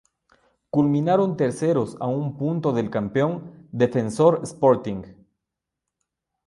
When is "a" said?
1.99-2.07